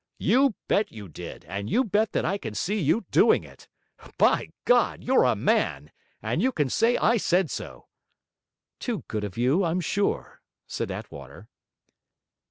'You 0.17 0.55
bet 0.67 0.91
you 0.91 1.07
did, 1.07 1.45
and 1.47 1.69
you 1.69 1.83
bet 1.83 2.11
that 2.13 2.25
I 2.25 2.39
can 2.39 2.55
see 2.55 2.79
you 2.79 3.05
doing 3.11 3.43
it! 3.43 3.67
By 4.17 4.49
God, 4.65 5.03
you're 5.03 5.25
a 5.25 5.35
man, 5.35 5.91
and 6.23 6.41
you 6.41 6.51
can 6.51 6.69
say 6.71 6.97
I 6.97 7.17
said 7.17 7.51
so.' 7.51 7.87
'Too 8.79 9.03
good 9.07 9.23
of 9.23 9.37
you, 9.37 9.63
I'm 9.63 9.79
sure,' 9.79 10.41
said 10.65 10.89
Attwater. 10.89 11.49